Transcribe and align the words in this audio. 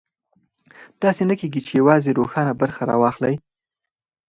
داسې 1.03 1.23
نه 1.29 1.35
کېږي 1.39 1.61
چې 1.67 1.71
یوازې 1.81 2.11
روښانه 2.19 2.53
برخه 2.61 2.81
راواخلي. 2.89 3.35